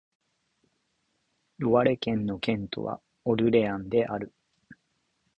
[1.59, 4.33] ロワレ県の県都はオルレアンである